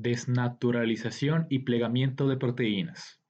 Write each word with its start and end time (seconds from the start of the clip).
Desnaturalización 0.00 1.48
y 1.50 1.58
plegamiento 1.58 2.28
de 2.28 2.36
proteínas. 2.36 3.20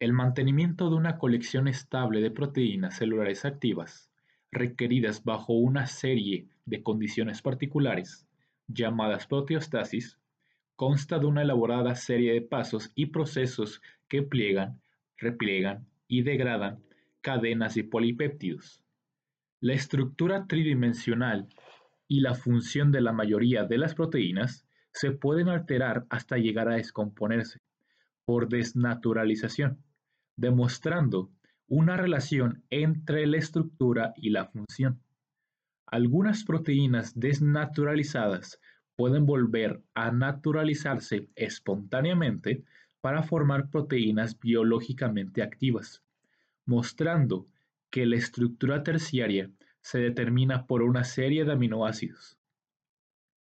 El 0.00 0.12
mantenimiento 0.12 0.90
de 0.90 0.96
una 0.96 1.18
colección 1.18 1.68
estable 1.68 2.20
de 2.20 2.32
proteínas 2.32 2.96
celulares 2.96 3.44
activas, 3.44 4.10
requeridas 4.50 5.22
bajo 5.22 5.52
una 5.52 5.86
serie 5.86 6.48
de 6.64 6.82
condiciones 6.82 7.42
particulares, 7.42 8.26
llamadas 8.66 9.28
proteostasis, 9.28 10.18
consta 10.74 11.20
de 11.20 11.26
una 11.26 11.42
elaborada 11.42 11.94
serie 11.94 12.32
de 12.32 12.42
pasos 12.42 12.90
y 12.96 13.06
procesos 13.06 13.80
que 14.08 14.24
pliegan, 14.24 14.80
repliegan 15.16 15.86
y 16.08 16.22
degradan 16.22 16.82
cadenas 17.20 17.76
de 17.76 17.84
polipéptidos. 17.84 18.82
La 19.60 19.74
estructura 19.74 20.48
tridimensional 20.48 21.46
y 22.08 22.18
la 22.18 22.34
función 22.34 22.90
de 22.90 23.00
la 23.00 23.12
mayoría 23.12 23.62
de 23.62 23.78
las 23.78 23.94
proteínas 23.94 24.66
se 24.92 25.12
pueden 25.12 25.48
alterar 25.48 26.06
hasta 26.10 26.36
llegar 26.36 26.68
a 26.68 26.76
descomponerse 26.76 27.60
por 28.24 28.48
desnaturalización, 28.48 29.82
demostrando 30.36 31.30
una 31.68 31.96
relación 31.96 32.64
entre 32.70 33.26
la 33.26 33.38
estructura 33.38 34.12
y 34.16 34.30
la 34.30 34.46
función. 34.46 35.00
Algunas 35.86 36.44
proteínas 36.44 37.18
desnaturalizadas 37.18 38.60
pueden 38.96 39.26
volver 39.26 39.82
a 39.94 40.10
naturalizarse 40.10 41.28
espontáneamente 41.34 42.64
para 43.00 43.22
formar 43.22 43.70
proteínas 43.70 44.38
biológicamente 44.38 45.42
activas, 45.42 46.02
mostrando 46.66 47.46
que 47.90 48.06
la 48.06 48.16
estructura 48.16 48.82
terciaria 48.82 49.50
se 49.80 49.98
determina 49.98 50.66
por 50.66 50.82
una 50.82 51.04
serie 51.04 51.44
de 51.44 51.52
aminoácidos. 51.52 52.39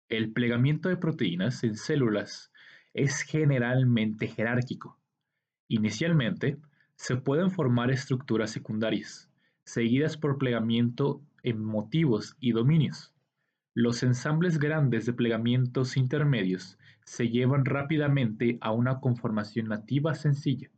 El 0.08 0.32
plegamiento 0.32 0.88
de 0.88 0.96
proteínas 0.96 1.64
en 1.64 1.74
células 1.74 2.52
es 2.94 3.22
generalmente 3.22 4.28
jerárquico. 4.28 5.00
Inicialmente, 5.66 6.58
se 6.94 7.16
pueden 7.16 7.50
formar 7.50 7.90
estructuras 7.90 8.52
secundarias, 8.52 9.28
seguidas 9.64 10.16
por 10.16 10.38
plegamiento 10.38 11.20
en 11.42 11.60
motivos 11.60 12.36
y 12.38 12.52
dominios. 12.52 13.12
Los 13.74 14.04
ensambles 14.04 14.60
grandes 14.60 15.06
de 15.06 15.12
plegamientos 15.12 15.96
intermedios 15.96 16.78
se 17.04 17.28
llevan 17.28 17.64
rápidamente 17.64 18.58
a 18.60 18.70
una 18.70 19.00
conformación 19.00 19.66
nativa 19.66 20.14
sencilla. 20.14 20.70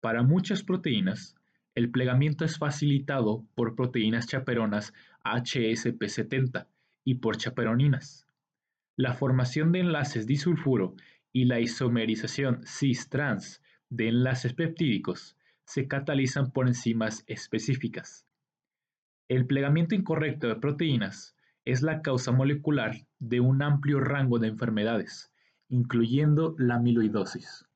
Para 0.00 0.24
muchas 0.24 0.64
proteínas, 0.64 1.36
el 1.76 1.88
plegamiento 1.92 2.44
es 2.44 2.58
facilitado 2.58 3.46
por 3.54 3.76
proteínas 3.76 4.26
chaperonas 4.26 4.92
HSP70 5.24 6.66
y 7.04 7.16
por 7.16 7.36
chaperoninas. 7.36 8.26
La 8.96 9.12
formación 9.12 9.72
de 9.72 9.80
enlaces 9.80 10.26
disulfuro 10.26 10.94
y 11.32 11.44
la 11.44 11.60
isomerización 11.60 12.62
cis-trans 12.64 13.62
de 13.90 14.08
enlaces 14.08 14.54
peptídicos 14.54 15.36
se 15.64 15.88
catalizan 15.88 16.50
por 16.50 16.68
enzimas 16.68 17.24
específicas. 17.26 18.26
El 19.28 19.46
plegamiento 19.46 19.94
incorrecto 19.94 20.48
de 20.48 20.56
proteínas 20.56 21.36
es 21.64 21.82
la 21.82 22.02
causa 22.02 22.30
molecular 22.30 23.06
de 23.18 23.40
un 23.40 23.62
amplio 23.62 24.00
rango 24.00 24.38
de 24.38 24.48
enfermedades, 24.48 25.32
incluyendo 25.68 26.54
la 26.58 26.76
amiloidosis. 26.76 27.66